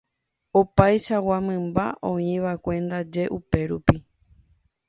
[0.59, 3.95] Opaichagua mymba oĩva'ekue ndaje upérupi.